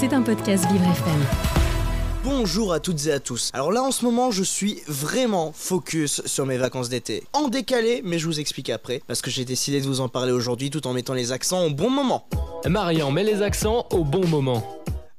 [0.00, 1.20] C'est un podcast Vivre FM.
[2.24, 3.50] Bonjour à toutes et à tous.
[3.52, 7.24] Alors là en ce moment je suis vraiment focus sur mes vacances d'été.
[7.34, 10.32] En décalé, mais je vous explique après, parce que j'ai décidé de vous en parler
[10.32, 12.26] aujourd'hui tout en mettant les accents au bon moment.
[12.66, 14.62] Marian met les accents au bon moment.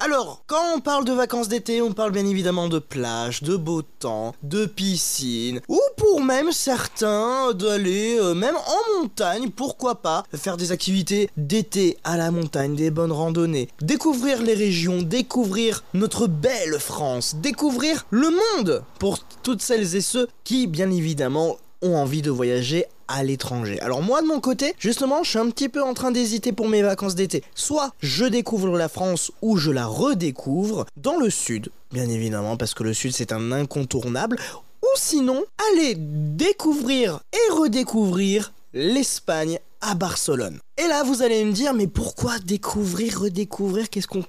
[0.00, 3.82] Alors, quand on parle de vacances d'été, on parle bien évidemment de plage, de beau
[3.82, 10.56] temps, de piscine, ou pour même certains d'aller euh, même en montagne, pourquoi pas, faire
[10.56, 16.78] des activités d'été à la montagne, des bonnes randonnées, découvrir les régions, découvrir notre belle
[16.78, 22.30] France, découvrir le monde pour toutes celles et ceux qui, bien évidemment, ont envie de
[22.30, 23.80] voyager à l'étranger.
[23.80, 26.68] Alors moi de mon côté, justement, je suis un petit peu en train d'hésiter pour
[26.68, 27.42] mes vacances d'été.
[27.54, 32.74] Soit je découvre la France ou je la redécouvre dans le sud, bien évidemment, parce
[32.74, 34.36] que le sud c'est un incontournable.
[34.82, 40.60] Ou sinon, aller découvrir et redécouvrir l'Espagne à Barcelone.
[40.76, 44.24] Et là, vous allez me dire, mais pourquoi découvrir, redécouvrir Qu'est-ce qu'on...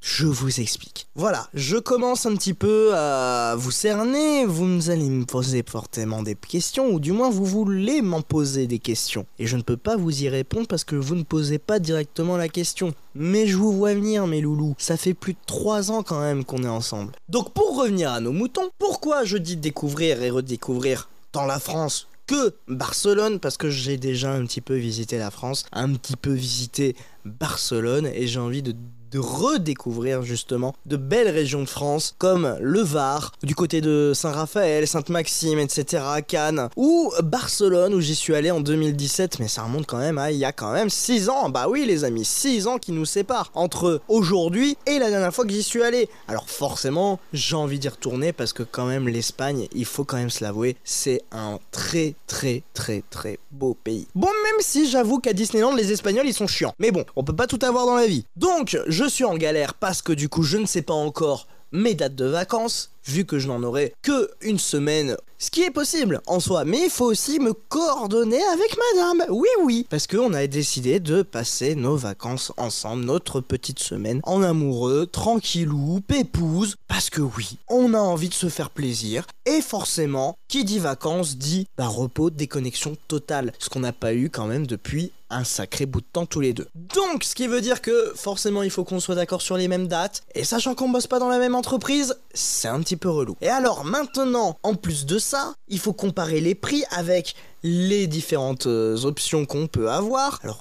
[0.00, 1.08] Je vous explique.
[1.14, 6.34] Voilà, je commence un petit peu à vous cerner, vous allez me poser fortement des
[6.34, 9.26] questions, ou du moins vous voulez m'en poser des questions.
[9.38, 12.38] Et je ne peux pas vous y répondre parce que vous ne posez pas directement
[12.38, 12.94] la question.
[13.14, 14.74] Mais je vous vois venir, mes loulous.
[14.78, 17.12] Ça fait plus de 3 ans quand même qu'on est ensemble.
[17.28, 22.08] Donc pour revenir à nos moutons, pourquoi je dis découvrir et redécouvrir dans la France
[22.26, 23.38] que Barcelone?
[23.38, 28.06] Parce que j'ai déjà un petit peu visité la France, un petit peu visité Barcelone
[28.06, 28.74] et j'ai envie de
[29.10, 34.86] de redécouvrir justement de belles régions de France comme le Var, du côté de Saint-Raphaël,
[34.86, 39.98] Sainte-Maxime, etc., Cannes, ou Barcelone où j'y suis allé en 2017, mais ça remonte quand
[39.98, 42.78] même à il y a quand même 6 ans, bah oui les amis, 6 ans
[42.78, 46.08] qui nous séparent entre aujourd'hui et la dernière fois que j'y suis allé.
[46.28, 50.30] Alors forcément, j'ai envie d'y retourner parce que quand même l'Espagne, il faut quand même
[50.30, 54.06] se l'avouer, c'est un très très très très beau pays.
[54.14, 56.74] Bon, même si j'avoue qu'à Disneyland, les Espagnols ils sont chiants.
[56.78, 58.24] Mais bon, on peut pas tout avoir dans la vie.
[58.36, 61.94] Donc, je suis en galère parce que du coup, je ne sais pas encore mes
[61.94, 66.20] dates de vacances, vu que je n'en aurai que une semaine, ce qui est possible
[66.26, 69.24] en soi, mais il faut aussi me coordonner avec madame.
[69.30, 74.42] Oui, oui, parce qu'on a décidé de passer nos vacances ensemble, notre petite semaine en
[74.42, 80.36] amoureux, tranquillou, pépouse, parce que oui, on a envie de se faire plaisir, et forcément,
[80.48, 84.66] qui dit vacances dit bah, repos, déconnexion totale, ce qu'on n'a pas eu quand même
[84.66, 86.66] depuis un sacré bout de temps tous les deux.
[86.74, 89.88] Donc, ce qui veut dire que forcément il faut qu'on soit d'accord sur les mêmes
[89.88, 93.36] dates, et sachant qu'on bosse pas dans la même entreprise, c'est un petit peu relou.
[93.40, 98.66] Et alors maintenant, en plus de ça, il faut comparer les prix avec les différentes
[98.66, 100.40] euh, options qu'on peut avoir.
[100.42, 100.60] Alors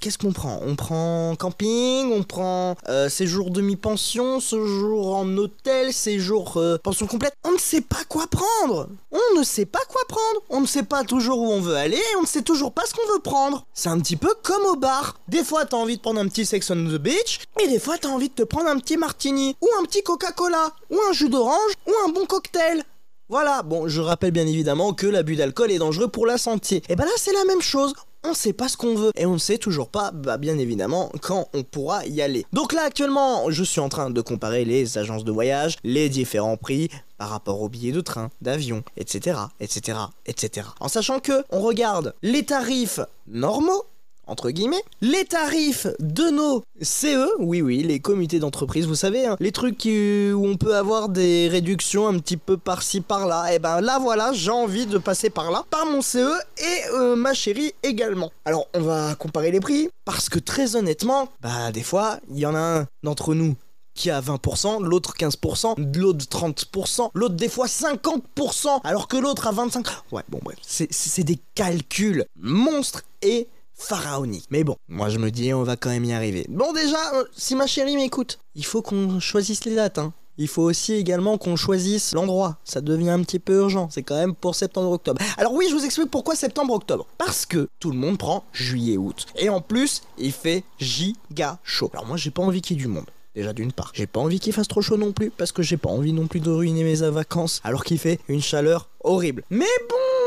[0.00, 0.60] Qu'est-ce qu'on prend?
[0.64, 7.34] On prend camping, on prend euh, séjour demi-pension, séjour en hôtel, séjour euh, pension complète.
[7.44, 8.88] On ne sait pas quoi prendre.
[9.10, 10.42] On ne sait pas quoi prendre.
[10.50, 12.82] On ne sait pas toujours où on veut aller et on ne sait toujours pas
[12.86, 13.66] ce qu'on veut prendre.
[13.74, 15.16] C'est un petit peu comme au bar.
[15.26, 17.98] Des fois, t'as envie de prendre un petit Sex on the Beach et des fois,
[17.98, 21.28] t'as envie de te prendre un petit martini ou un petit Coca-Cola ou un jus
[21.28, 22.84] d'orange ou un bon cocktail.
[23.30, 26.82] Voilà, bon, je rappelle bien évidemment que l'abus d'alcool est dangereux pour la santé.
[26.88, 27.92] Et ben là, c'est la même chose
[28.24, 31.10] on sait pas ce qu'on veut et on ne sait toujours pas, bah bien évidemment,
[31.20, 32.44] quand on pourra y aller.
[32.52, 36.56] Donc là actuellement, je suis en train de comparer les agences de voyage, les différents
[36.56, 40.68] prix par rapport aux billets de train, d'avion, etc., etc., etc.
[40.80, 43.84] En sachant que on regarde les tarifs normaux
[44.28, 49.36] entre guillemets, les tarifs de nos CE, oui oui, les comités d'entreprise, vous savez, hein,
[49.40, 53.58] les trucs où on peut avoir des réductions un petit peu par-ci par-là, et eh
[53.58, 56.18] ben là voilà, j'ai envie de passer par là, par mon CE
[56.58, 58.30] et euh, ma chérie également.
[58.44, 62.46] Alors on va comparer les prix, parce que très honnêtement, bah des fois, il y
[62.46, 63.56] en a un d'entre nous
[63.98, 69.52] qui a 20%, l'autre 15%, l'autre 30%, l'autre des fois 50%, alors que l'autre a
[69.52, 69.86] 25%.
[70.12, 74.46] Ouais, bon bref, c'est des calculs monstres et pharaonique.
[74.50, 76.44] Mais bon, moi je me dis on va quand même y arriver.
[76.48, 79.98] Bon déjà, euh, si ma chérie m'écoute, il faut qu'on choisisse les dates.
[79.98, 80.12] Hein.
[80.40, 82.58] Il faut aussi également qu'on choisisse l'endroit.
[82.62, 83.88] Ça devient un petit peu urgent.
[83.90, 85.20] C'est quand même pour septembre-octobre.
[85.36, 87.06] Alors oui, je vous explique pourquoi septembre-octobre.
[87.18, 89.26] Parce que tout le monde prend juillet-août.
[89.34, 91.90] Et en plus, il fait giga chaud.
[91.92, 93.06] Alors moi, j'ai pas envie qu'il y ait du monde.
[93.34, 93.90] Déjà d'une part.
[93.94, 95.30] J'ai pas envie qu'il fasse trop chaud non plus.
[95.30, 97.60] Parce que j'ai pas envie non plus de ruiner mes vacances.
[97.64, 99.42] Alors qu'il fait une chaleur horrible.
[99.50, 100.17] Mais bon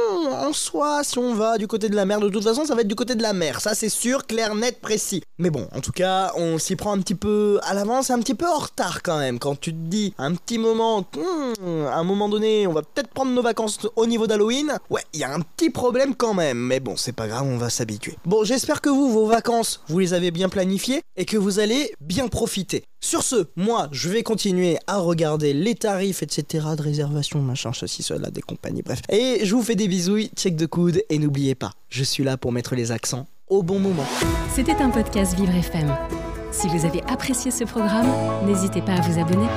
[0.52, 2.82] en soi, si on va du côté de la mer, de toute façon, ça va
[2.82, 3.62] être du côté de la mer.
[3.62, 5.24] Ça, c'est sûr, clair, net, précis.
[5.38, 8.36] Mais bon, en tout cas, on s'y prend un petit peu à l'avance, un petit
[8.36, 9.40] peu en retard quand même.
[9.40, 13.08] Quand tu te dis, un petit moment, hmm, à un moment donné, on va peut-être
[13.12, 14.78] prendre nos vacances au niveau d'Halloween.
[14.90, 16.58] Ouais, il y a un petit problème quand même.
[16.58, 18.18] Mais bon, c'est pas grave, on va s'habituer.
[18.26, 21.94] Bon, j'espère que vous, vos vacances, vous les avez bien planifiées et que vous allez
[22.02, 22.84] bien profiter.
[23.04, 26.68] Sur ce, moi, je vais continuer à regarder les tarifs, etc.
[26.78, 29.02] de réservation, machin, ceci, cela, des compagnies, bref.
[29.10, 32.38] Et je vous fais des bisous, check de coude, et n'oubliez pas, je suis là
[32.38, 34.06] pour mettre les accents au bon moment.
[34.54, 35.92] C'était un podcast Vivre FM.
[36.52, 38.08] Si vous avez apprécié ce programme,
[38.46, 39.48] n'hésitez pas à vous abonner.